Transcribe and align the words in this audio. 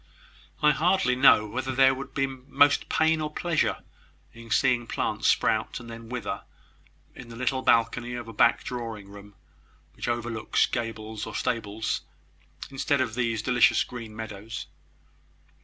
"I 0.63 0.71
hardly 0.71 1.15
know 1.15 1.45
whether 1.47 1.73
there 1.75 1.93
would 1.93 2.15
be 2.15 2.25
most 2.25 2.89
pain 2.89 3.21
or 3.21 3.31
pleasure 3.31 3.83
in 4.33 4.49
seeing 4.49 4.87
plants 4.87 5.27
sprout, 5.27 5.79
and 5.79 5.91
then 5.91 6.09
wither, 6.09 6.41
in 7.13 7.29
the 7.29 7.35
little 7.35 7.61
balcony 7.61 8.15
of 8.15 8.27
a 8.27 8.33
back 8.33 8.63
drawing 8.63 9.09
room, 9.09 9.35
which 9.93 10.07
overlooks 10.07 10.65
gables 10.65 11.27
or 11.27 11.35
stables, 11.35 12.01
instead 12.71 12.99
of 12.99 13.13
these 13.13 13.43
delicious 13.43 13.83
green 13.83 14.15
meadows." 14.15 14.65